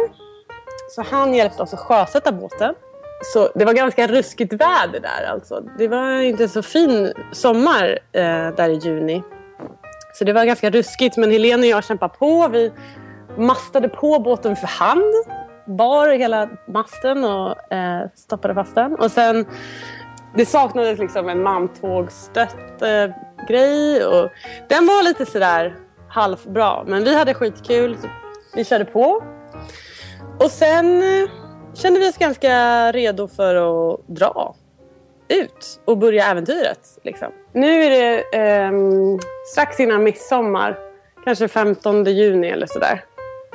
[0.90, 2.76] Så han hjälpte oss att sjösätta båten.
[3.24, 5.64] Så det var ganska ruskigt väder där alltså.
[5.78, 9.24] Det var inte så fin sommar eh, där i juni.
[10.14, 12.48] Så det var ganska ruskigt men Helene och jag kämpade på.
[12.48, 12.72] Vi
[13.38, 15.14] mastade på båten för hand.
[15.78, 18.96] Bar hela masten och eh, stoppade fast den.
[18.96, 19.46] Och sen
[20.36, 23.16] det saknades liksom en mantågsstött eh,
[23.48, 24.06] grej.
[24.06, 24.30] Och
[24.70, 25.76] den var lite sådär
[26.10, 26.84] halvbra.
[26.88, 27.98] Men vi hade skitkul.
[28.56, 29.24] Vi körde på.
[30.40, 31.30] Och sen eh,
[31.74, 34.56] kände vi oss ganska redo för att dra
[35.28, 36.80] ut och börja äventyret.
[37.04, 37.28] Liksom.
[37.54, 38.72] Nu är det eh,
[39.52, 40.80] strax innan midsommar,
[41.24, 43.04] kanske 15 juni eller sådär.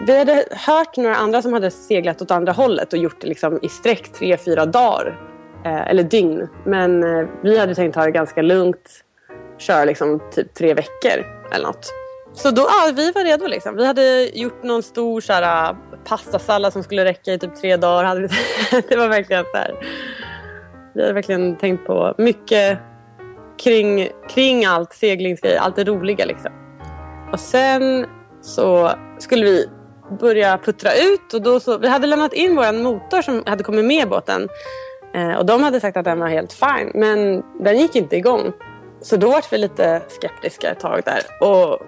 [0.07, 3.59] Vi hade hört några andra som hade seglat åt andra hållet och gjort det liksom
[3.63, 5.29] i sträck tre, fyra dagar.
[5.65, 6.49] Eh, eller dygn.
[6.65, 9.05] Men eh, vi hade tänkt ha det ganska lugnt.
[9.59, 11.93] Köra liksom typ tre veckor eller något.
[12.35, 13.77] Så då, ja, vi var redo liksom.
[13.77, 17.77] Vi hade gjort någon stor så här, äh, pastasallad som skulle räcka i typ tre
[17.77, 18.05] dagar.
[18.05, 18.29] Hade vi,
[18.89, 19.75] det var verkligen så här.
[20.95, 22.79] Vi hade verkligen tänkt på mycket
[23.59, 26.53] kring, kring allt seglingsgrejer, allt det roliga liksom.
[27.33, 28.07] Och sen
[28.41, 29.67] så skulle vi
[30.21, 33.85] börja puttra ut och då så, vi hade lämnat in vår motor som hade kommit
[33.85, 34.49] med i båten.
[35.15, 38.53] Eh, och de hade sagt att den var helt fine men den gick inte igång.
[39.01, 41.49] Så då var vi lite skeptiska ett tag där.
[41.49, 41.79] Och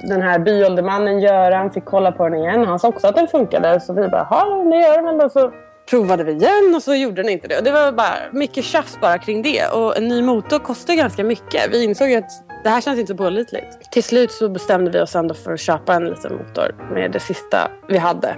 [0.00, 2.64] den här byåldermannen Göran fick kolla på den igen.
[2.64, 3.80] Han sa också att den funkade.
[3.80, 5.28] Så vi bara, ja det gör den väl då.
[5.28, 5.52] Så
[5.90, 7.58] provade vi igen och så gjorde den inte det.
[7.58, 9.66] Och det var bara mycket tjafs bara kring det.
[9.66, 11.70] Och en ny motor kostar ganska mycket.
[11.70, 12.30] Vi insåg att
[12.64, 13.92] det här känns inte så pålitligt.
[13.92, 17.20] Till slut så bestämde vi oss ändå för att köpa en liten motor med det
[17.20, 18.36] sista vi hade.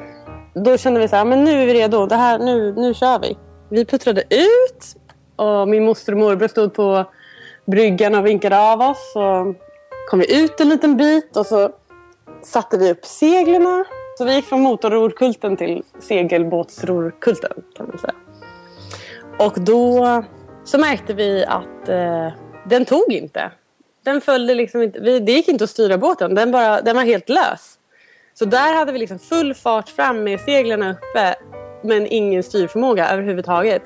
[0.54, 2.06] Då kände vi så här, men nu är vi redo.
[2.06, 3.36] Det här, nu, nu kör vi.
[3.70, 4.96] Vi puttrade ut
[5.36, 7.04] och min moster och morbror stod på
[7.66, 9.12] bryggan och vinkade av oss.
[9.16, 9.65] Och
[10.06, 11.70] kom vi ut en liten bit och så
[12.42, 13.84] satte vi upp seglen.
[14.18, 18.14] Så vi gick från motorrorkulten till segelbåtsrorkulten kan man säga.
[19.38, 20.24] Och då
[20.64, 22.28] så märkte vi att eh,
[22.68, 23.50] den tog inte.
[24.04, 25.00] Den följde liksom inte.
[25.00, 26.34] Vi, det gick inte att styra båten.
[26.34, 27.78] Den, bara, den var helt lös.
[28.34, 31.34] Så där hade vi liksom full fart fram med seglen uppe
[31.82, 33.82] men ingen styrförmåga överhuvudtaget.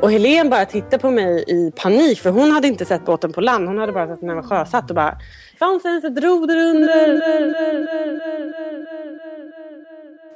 [0.00, 3.40] Och Helen bara tittade på mig i panik för hon hade inte sett båten på
[3.40, 3.68] land.
[3.68, 5.18] Hon hade bara sett när den var sjösatt och bara
[5.58, 7.18] Fanns det ens ett roder under?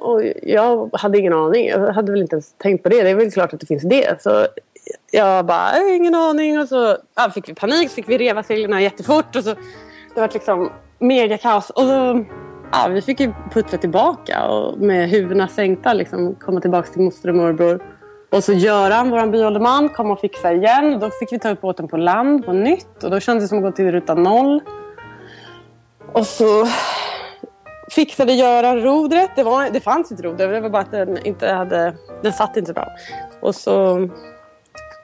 [0.00, 1.66] Och jag hade ingen aning.
[1.68, 3.02] Jag hade väl inte ens tänkt på det.
[3.02, 4.22] Det är väl klart att det finns det.
[4.22, 4.46] Så
[5.10, 6.60] jag bara, jag ingen aning.
[6.60, 7.88] Och så ja, fick vi panik.
[7.88, 9.36] Så fick vi reva seglen jättefort.
[9.36, 9.54] Och så,
[10.14, 11.70] det var liksom mega kaos.
[11.70, 12.24] Och så,
[12.72, 17.28] ja, vi fick ju putsa tillbaka och med huvudena sänkta liksom, komma tillbaka till moster
[17.28, 17.91] och morbror.
[18.32, 20.98] Och så Göran, vår byålderman, kom och fixade igen.
[21.00, 23.58] Då fick vi ta upp båten på land på nytt och då kändes det som
[23.58, 24.60] att gå till ruta noll.
[26.12, 26.66] Och så
[27.90, 29.30] fixade Göran rodret.
[29.36, 31.94] Det, var, det fanns ett roder, det var bara att den inte hade...
[32.22, 32.88] Den satt inte bra.
[33.40, 34.08] Och så...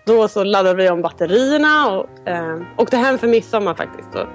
[0.07, 4.14] Då så laddade vi om batterierna och eh, åkte hem för midsommar faktiskt.
[4.14, 4.27] Och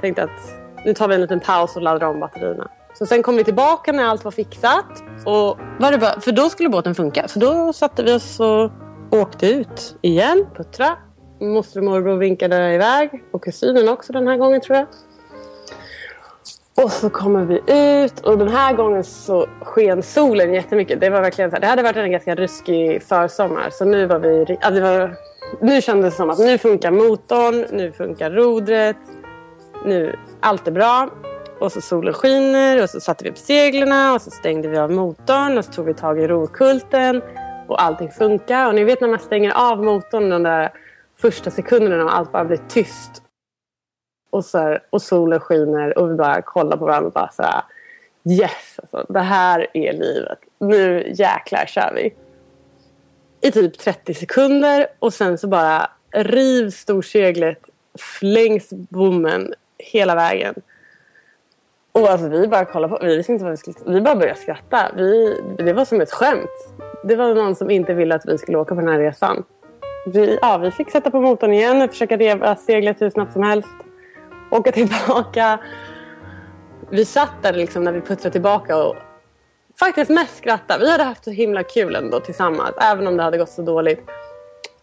[0.00, 2.68] tänkte att nu tar vi en liten paus och laddar om batterierna.
[2.94, 5.02] Så sen kom vi tillbaka när allt var fixat.
[5.26, 7.28] Och var det bara, för då skulle båten funka.
[7.28, 8.70] Så då satte vi oss och
[9.10, 10.46] åkte ut igen.
[10.56, 10.96] Puttra.
[11.40, 13.24] Moster och morbror vinkade iväg.
[13.32, 14.86] Och kusinen också den här gången tror jag.
[16.84, 17.54] Och så kommer vi
[18.02, 21.00] ut och den här gången så sken solen jättemycket.
[21.00, 23.70] Det var verkligen så här, det hade varit en ganska ruskig försommar.
[23.70, 24.58] Så nu var vi...
[24.60, 25.16] Ja, det var,
[25.60, 28.96] nu kändes det som att nu funkar motorn, nu funkar rodret.
[29.84, 31.08] Nu, allt är bra.
[31.60, 34.90] Och så solen skiner och så satte vi upp seglen och så stängde vi av
[34.90, 37.22] motorn och så tog vi tag i rokulten
[37.68, 38.66] och allting funkar.
[38.66, 40.72] Och ni vet när man stänger av motorn de där
[41.16, 43.22] första sekunderna och allt bara blir tyst.
[44.30, 47.42] Och, så här, och solen skiner och vi bara kollar på varandra och bara så
[47.42, 47.62] här,
[48.24, 50.38] Yes, alltså, det här är livet.
[50.58, 52.14] Nu jäklar kör vi.
[53.48, 57.58] I typ 30 sekunder och sen så bara rivs storseglet
[58.20, 60.54] längs bommen hela vägen.
[61.92, 64.38] Och alltså vi bara kollade på, vi visste inte vad vi skulle, vi bara började
[64.38, 64.90] skratta.
[64.96, 66.74] Vi, det var som ett skämt.
[67.04, 69.44] Det var någon som inte ville att vi skulle åka på den här resan.
[70.06, 73.42] Vi, ja, vi fick sätta på motorn igen och försöka reva seglet hur snabbt som
[73.42, 73.68] helst.
[74.50, 75.58] Åka tillbaka.
[76.90, 78.96] Vi satt där liksom när vi puttrade tillbaka och
[79.78, 80.78] faktiskt mest skratta.
[80.78, 84.00] Vi hade haft så himla kul ändå tillsammans, även om det hade gått så dåligt.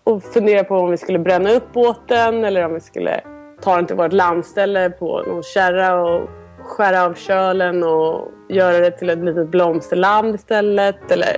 [0.04, 3.22] Och funderade på om vi skulle bränna upp båten eller om vi skulle
[3.62, 6.30] ta den till vårt landställe på någon kärra och
[6.68, 11.12] skära av kölen och göra det till ett litet blomsterland istället.
[11.12, 11.38] Eller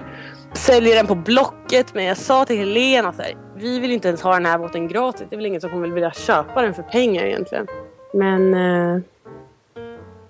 [0.54, 1.94] sälja den på Blocket.
[1.94, 3.22] Men jag sa till Helena att
[3.56, 5.28] vi vill inte ens ha den här båten gratis.
[5.30, 7.68] Det är väl ingen som kommer vilja köpa den för pengar egentligen.
[8.14, 9.02] Men eh,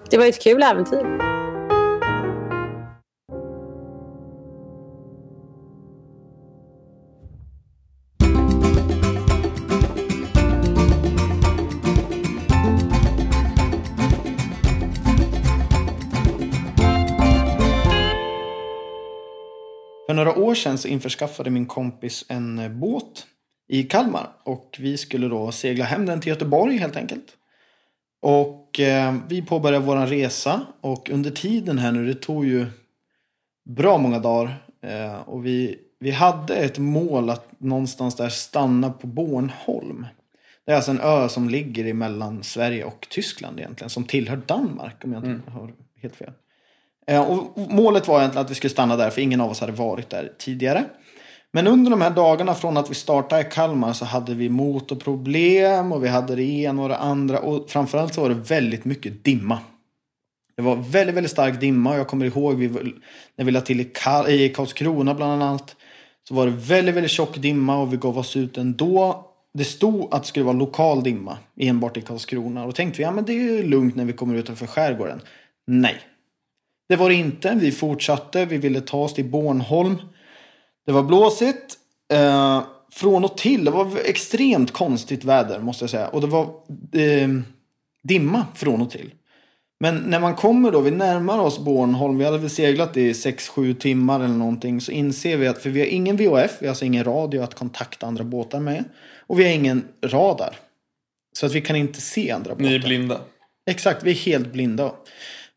[0.09, 1.38] det var ett kul äventyr.
[20.10, 23.28] För några år sedan så införskaffade min kompis en eh, båt
[23.67, 24.30] i Kalmar.
[24.43, 27.26] Och vi skulle då segla hem den till Göteborg helt enkelt.
[28.22, 30.62] Och eh, vi påbörjade vår resa.
[30.82, 32.65] Och under tiden här nu, det tog ju
[33.69, 34.63] bra många dagar.
[34.82, 40.06] Eh, och vi, vi hade ett mål att någonstans där stanna på Bornholm.
[40.65, 43.89] Det är alltså en ö som ligger mellan Sverige och Tyskland egentligen.
[43.89, 45.54] Som tillhör Danmark om jag inte mm.
[45.54, 46.34] har helt fel.
[47.10, 49.72] Eh, och målet var egentligen att vi skulle stanna där för ingen av oss hade
[49.72, 50.86] varit där tidigare.
[51.52, 55.91] Men under de här dagarna från att vi startade i Kalmar så hade vi motorproblem
[55.91, 57.39] och vi hade det ena och det andra.
[57.39, 59.60] Och framförallt så var det väldigt mycket dimma.
[60.56, 61.98] Det var väldigt, väldigt stark dimma.
[61.98, 62.67] Jag kommer ihåg vi,
[63.36, 65.76] när vi lade till i, Kar i Karlskrona bland annat.
[66.28, 69.26] Så var det väldigt, väldigt tjock dimma och vi gav oss ut ändå.
[69.54, 72.62] Det stod att det skulle vara lokal dimma enbart i Karlskrona.
[72.62, 75.22] Och då tänkte vi, ja men det är ju lugnt när vi kommer utanför skärgården.
[75.67, 75.95] Nej,
[76.89, 77.56] det var det inte.
[77.56, 78.45] Vi fortsatte.
[78.45, 79.97] Vi ville ta oss till Bornholm.
[80.86, 81.78] Det var blåsigt.
[82.13, 83.65] Eh, från och till.
[83.65, 86.08] Det var extremt konstigt väder måste jag säga.
[86.08, 86.43] Och det var
[86.93, 87.30] eh,
[88.04, 89.12] dimma från och till.
[89.80, 93.73] Men när man kommer då, vi närmar oss Bornholm, vi hade väl seglat i 6-7
[93.73, 96.86] timmar eller någonting, så inser vi att, för vi har ingen VHF, vi har alltså
[96.86, 98.84] ingen radio att kontakta andra båtar med.
[99.28, 100.56] Och vi har ingen radar.
[101.38, 102.69] Så att vi kan inte se andra båtar.
[102.69, 103.21] Ni är blinda.
[103.69, 104.91] Exakt, vi är helt blinda.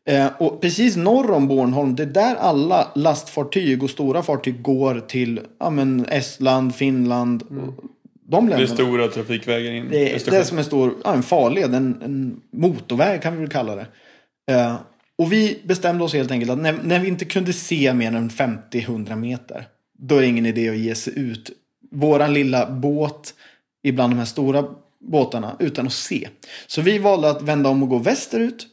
[0.05, 4.99] Eh, och precis norr om Bornholm, det är där alla lastfartyg och stora fartyg går
[4.99, 7.43] till ja, men Estland, Finland.
[7.49, 7.73] Mm.
[8.25, 8.57] De länderna.
[8.57, 12.01] Det är stora trafikvägar in Det är det som är stor, ja, en farled, en,
[12.03, 13.85] en motorväg kan vi väl kalla det.
[14.51, 14.75] Eh,
[15.15, 18.29] och vi bestämde oss helt enkelt att när, när vi inte kunde se mer än
[18.29, 19.67] 50-100 meter,
[19.99, 21.51] då är det ingen idé att ge sig ut.
[21.91, 23.33] Våran lilla båt
[23.83, 24.65] ibland de här stora
[24.99, 26.29] båtarna utan att se.
[26.67, 28.67] Så vi valde att vända om och gå västerut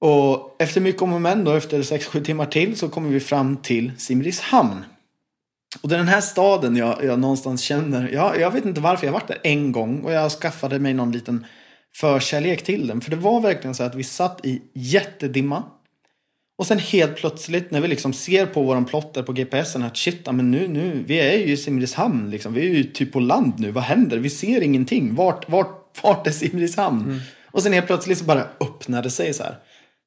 [0.00, 3.56] och efter mycket om och men då, efter 6-7 timmar till, så kommer vi fram
[3.56, 4.84] till Simrishamn.
[5.82, 9.06] Och det är den här staden jag, jag någonstans känner, jag, jag vet inte varför,
[9.06, 11.46] jag har varit där en gång och jag skaffade mig någon liten
[11.96, 13.00] förkärlek till den.
[13.00, 15.62] För det var verkligen så att vi satt i jättedimma.
[16.58, 20.26] Och sen helt plötsligt när vi liksom ser på våran plotter på GPSen att shit,
[20.32, 22.54] men nu, nu, vi är ju i Simrishamn liksom.
[22.54, 24.18] Vi är ju typ på land nu, vad händer?
[24.18, 25.14] Vi ser ingenting.
[25.14, 27.04] Vart, vart, vart är Simrishamn?
[27.04, 27.20] Mm.
[27.50, 29.58] Och sen helt plötsligt så bara öppnade sig så här.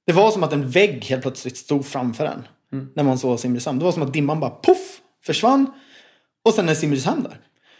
[0.05, 2.47] Det var som att en vägg helt plötsligt stod framför en.
[2.73, 2.89] Mm.
[2.95, 3.79] När man såg Simrishamn.
[3.79, 5.71] Det var som att dimman bara poff försvann.
[6.45, 7.37] Och sen är Simrishamn där.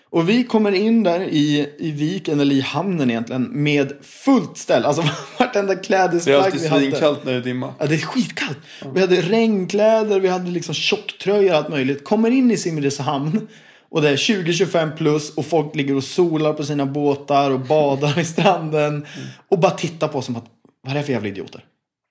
[0.09, 4.85] Och vi kommer in där i, i viken, eller i hamnen egentligen, med fullt ställ.
[4.85, 5.03] Alltså
[5.39, 6.57] vartenda klädesplagg vi hade.
[6.57, 7.73] Det är alltid svinkallt när det är dimma.
[7.79, 8.57] Ja, det är skitkallt.
[8.81, 8.93] Mm.
[8.93, 12.03] Vi hade regnkläder, vi hade liksom tjocktröjor, allt möjligt.
[12.03, 13.47] Kommer in i Simrishamn.
[13.89, 18.19] Och det är 20-25 plus och folk ligger och solar på sina båtar och badar
[18.19, 18.93] i stranden.
[18.93, 19.05] Mm.
[19.49, 20.45] Och bara tittar på oss som att,
[20.81, 21.65] vad är det för jävla idioter?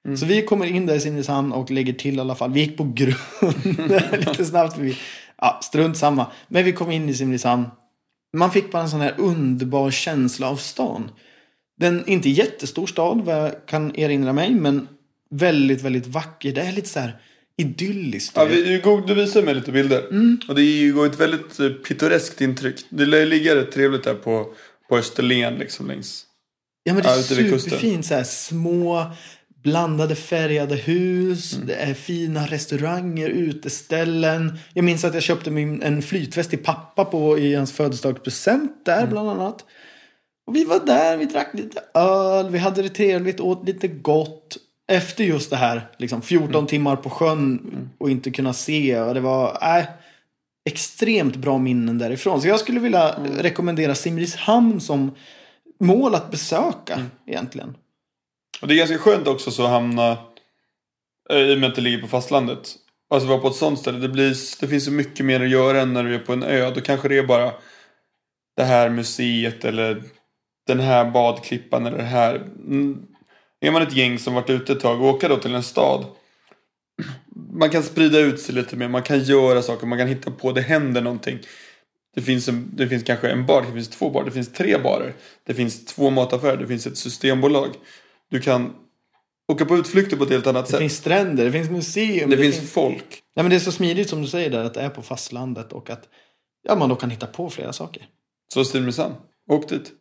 [0.07, 0.17] Mm.
[0.17, 2.53] Så vi kommer in där i Simrishamn och lägger till i alla fall.
[2.53, 3.15] Vi gick på grund
[4.19, 4.79] lite snabbt.
[4.79, 4.97] Vi,
[5.37, 6.27] ja, strunt samma.
[6.49, 7.67] Men vi kom in i Simrishamn.
[8.37, 11.11] Man fick bara en sån här underbar känsla av stan.
[11.81, 14.55] Den inte jättestor stad vad jag kan erinra mig.
[14.55, 14.89] Men
[15.31, 16.53] väldigt, väldigt vacker.
[16.53, 17.21] Det är lite så här
[17.57, 18.37] idylliskt.
[18.37, 20.09] Ja, vi, du visade mig lite bilder.
[20.11, 20.41] Mm.
[20.49, 22.85] Och det ger ett väldigt eh, pittoreskt intryck.
[22.89, 24.55] Det ligger rätt trevligt där på,
[24.89, 26.27] på Österlen liksom längs.
[26.83, 28.07] Ja men det är superfint.
[28.07, 29.13] Så här, små
[29.63, 31.67] blandade färgade hus, mm.
[31.67, 34.59] det är fina restauranger, uteställen.
[34.75, 38.99] Jag minns att jag köpte min, en flytväst till pappa på, i hans födelsedagspresent där
[38.99, 39.11] mm.
[39.11, 39.65] bland annat.
[40.47, 44.57] Och vi var där, vi drack lite öl, vi hade det trevligt, åt lite gott.
[44.93, 46.67] Efter just det här, liksom 14 mm.
[46.67, 47.91] timmar på sjön mm.
[47.99, 49.01] och inte kunna se.
[49.01, 49.85] Och det var äh,
[50.65, 52.43] extremt bra minnen därifrån.
[52.43, 53.33] Så jag skulle vilja mm.
[53.33, 55.15] rekommendera Simrishamn som
[55.81, 57.07] mål att besöka mm.
[57.27, 57.75] egentligen.
[58.61, 60.19] Och det är ganska skönt också så att hamna,
[61.31, 62.77] eh, i och med att det ligger på fastlandet.
[63.11, 63.99] Alltså vara på ett sånt ställe.
[63.99, 66.43] Det, blir, det finns så mycket mer att göra än när du är på en
[66.43, 66.71] ö.
[66.75, 67.53] Då kanske det är bara
[68.57, 70.03] det här museet eller
[70.67, 72.35] den här badklippan eller det här.
[72.35, 73.07] Mm.
[73.61, 76.05] Är man ett gäng som varit ute ett tag och åka då till en stad.
[77.53, 78.89] man kan sprida ut sig lite mer.
[78.89, 79.87] Man kan göra saker.
[79.87, 80.53] Man kan hitta på.
[80.53, 81.39] Det händer någonting.
[82.15, 83.63] Det finns, en, det finns kanske en bar.
[83.63, 84.25] Det finns två bar.
[84.25, 85.15] Det finns tre barer.
[85.47, 86.57] Det finns två mataffärer.
[86.57, 87.69] Det finns ett systembolag.
[88.31, 88.73] Du kan
[89.53, 90.81] åka på utflykter på ett helt annat Det sätt.
[90.81, 92.31] finns stränder, det finns museum.
[92.31, 93.23] det, finns folk.
[93.35, 95.73] Ja, men det är så smidigt som du säger där att det är på fastlandet
[95.73, 96.09] och att
[96.69, 98.07] ja, man då kan hitta på flera saker.
[98.55, 99.15] Så Simrishamn.
[99.51, 99.93] Åk dit.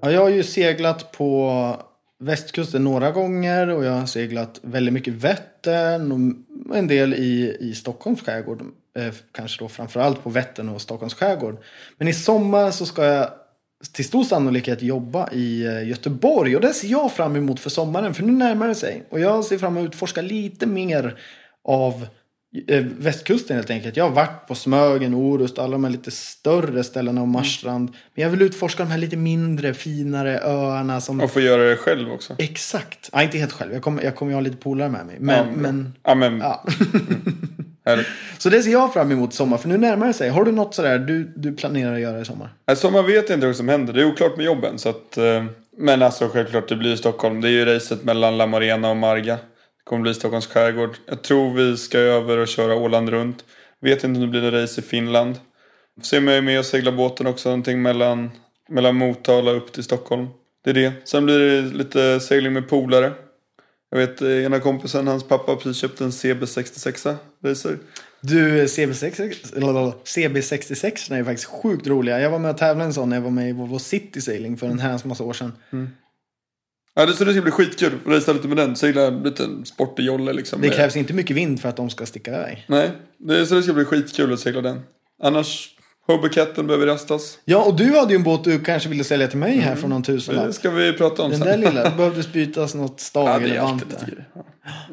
[0.00, 1.52] Ja, jag har ju seglat på
[2.18, 7.74] västkusten några gånger och jag har seglat väldigt mycket Vättern och en del i, i
[7.74, 8.62] Stockholms skärgård.
[8.98, 11.56] Eh, kanske då framförallt på Vättern och Stockholms skärgård.
[11.98, 13.30] Men i sommar så ska jag
[13.92, 18.14] till stor sannolikhet jobba i eh, Göteborg och det ser jag fram emot för sommaren
[18.14, 19.04] för nu närmar det sig.
[19.10, 21.18] Och jag ser fram emot att utforska lite mer
[21.64, 22.08] av eh,
[22.98, 23.96] västkusten helt enkelt.
[23.96, 27.90] Jag har varit på Smögen, Orust, alla de här lite större ställena och Marstrand.
[28.14, 31.20] Men jag vill utforska de här lite mindre, finare öarna som...
[31.20, 32.34] Och få göra det själv också.
[32.38, 33.10] Exakt.
[33.12, 33.72] Ja, inte helt själv.
[33.72, 35.16] Jag kommer, jag kommer ju ha lite polare med mig.
[35.20, 36.64] Men, Ja, men Ja, men ja.
[37.84, 38.06] härligt.
[38.38, 39.56] Så det ser jag fram emot sommar.
[39.56, 40.28] För nu närmar det sig.
[40.28, 42.48] Har du något sådär du, du planerar att göra i sommar?
[42.66, 43.92] Nej, sommar vet jag inte vad som händer.
[43.92, 44.78] Det är oklart med jobben.
[44.78, 45.44] Så att, eh,
[45.78, 47.40] men alltså självklart, det blir Stockholm.
[47.40, 49.38] Det är ju racet mellan La Morena och Marga.
[49.88, 50.96] Kommer bli Stockholms skärgård.
[51.06, 53.44] Jag tror vi ska över och köra Åland runt.
[53.80, 55.36] Vet inte om det blir en race i Finland.
[55.96, 57.48] Får se om jag är med och seglar båten också.
[57.48, 58.30] Någonting mellan,
[58.68, 60.26] mellan Motala upp till Stockholm.
[60.64, 60.92] Det är det.
[61.04, 63.12] Sen blir det lite segling med polare.
[63.90, 67.78] Jag vet eh, ena kompisen, hans pappa har precis köpt en CB66 racer.
[68.20, 69.70] Du, CB66, eller
[70.04, 72.20] CB66 är faktiskt sjukt roliga.
[72.20, 74.56] Jag var med och tävlade en sån när jag var med i Volvo City Sailing
[74.56, 75.52] för en herrans massa år sedan.
[76.98, 77.92] Ja, det, så det ska bli skitkul.
[78.06, 78.76] Racea lite med den.
[78.76, 80.60] Segla en liten sportig jolle liksom.
[80.60, 82.64] Det krävs inte mycket vind för att de ska sticka iväg.
[82.68, 84.80] Nej, det, så det ska bli skitkul att segla den.
[85.22, 85.68] Annars,
[86.06, 87.38] Hobbycatten behöver rastas.
[87.44, 89.88] Ja, och du hade ju en båt du kanske ville sälja till mig här för
[89.88, 90.54] någon Det tusenlapp.
[90.54, 91.48] ska vi prata om Den sen.
[91.48, 93.84] där lilla, behövdes bytas något stag Ja, det eller vant.
[94.06, 94.28] grejer.
[94.34, 94.44] Ja.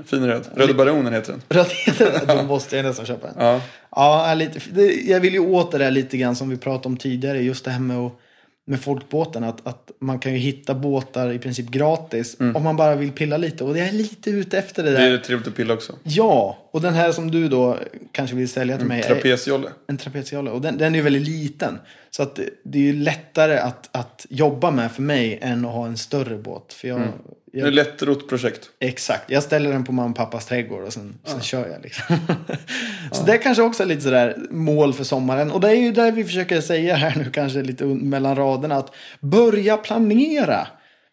[0.05, 0.47] Fin röd.
[0.55, 1.59] Röda Baronen heter den.
[1.61, 3.45] Att heter det, då måste jag nästan köpa den.
[3.45, 3.61] Ja.
[3.91, 6.97] Ja, lite, det, jag vill ju åt det där lite grann som vi pratade om
[6.97, 7.41] tidigare.
[7.41, 8.13] Just det här med, att,
[8.65, 9.43] med folkbåten.
[9.43, 12.37] Att, att man kan ju hitta båtar i princip gratis.
[12.55, 13.63] Om man bara vill pilla lite.
[13.63, 15.11] Och jag är lite ute efter det Det där.
[15.11, 15.93] är trevligt att pilla också.
[16.03, 17.77] Ja, och den här som du då
[18.11, 18.99] kanske vill sälja till mig.
[19.01, 19.69] är Trapezjolle.
[19.87, 20.49] en trapezjolle.
[20.51, 21.79] Och den, den är ju väldigt liten.
[22.11, 25.71] Så att det- det är ju lättare att, att jobba med för mig än att
[25.71, 26.73] ha en större båt.
[26.73, 28.69] För jag, Det är ett jag, lättrott projekt.
[28.79, 32.17] exakt, jag ställer den på mamma och pappas trädgård och sen, sen kör jag liksom.
[33.11, 35.51] så det är kanske också är lite sådär mål för sommaren.
[35.51, 38.75] Och det är ju där vi försöker säga här nu kanske lite mellan raderna.
[38.75, 40.67] Att börja planera.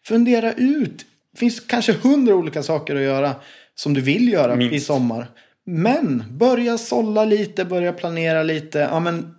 [0.05, 1.05] Fundera ut.
[1.33, 3.35] Det finns kanske hundra olika saker att göra
[3.75, 4.75] som du vill göra Minst.
[4.75, 5.27] i sommar.
[5.65, 8.79] Men börja sålla lite, börja planera lite.
[8.79, 9.35] Ja, men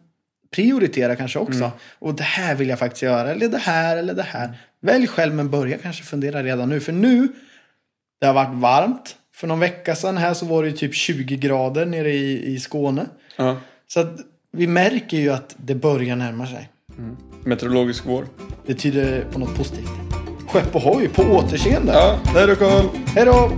[0.55, 1.65] prioritera kanske också.
[1.65, 1.71] Mm.
[1.99, 3.31] Och det här vill jag faktiskt göra.
[3.31, 4.59] Eller det här eller det här.
[4.81, 6.81] Välj själv men börja kanske fundera redan nu.
[6.81, 7.29] För nu,
[8.21, 9.17] det har varit varmt.
[9.35, 12.61] För någon vecka sedan här så var det ju typ 20 grader nere i, i
[12.61, 13.07] Skåne.
[13.37, 13.57] Ja.
[13.87, 14.17] Så att
[14.53, 16.69] vi märker ju att det börjar närma sig.
[17.45, 18.27] Meteorologisk vår.
[18.67, 19.91] Det tyder på något positivt.
[20.49, 21.93] Skepp och hoj, på återseende.
[21.93, 22.87] Ja, hej då Carl.
[23.15, 23.53] Hej då!